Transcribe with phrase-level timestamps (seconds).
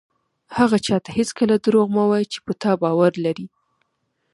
[0.57, 3.47] هغه چاته هېڅکله دروغ مه وایه چې په تا باور لري.